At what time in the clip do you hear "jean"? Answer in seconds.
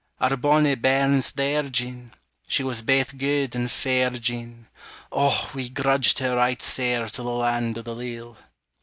1.69-2.15, 4.09-4.67